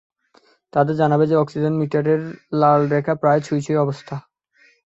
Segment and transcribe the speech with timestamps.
[0.73, 2.21] তাদের জানাবে যে, অক্সিজেন মিটারের
[2.53, 4.15] লাল রেখা প্রায় ছুঁই-ছুঁই অবস্থা।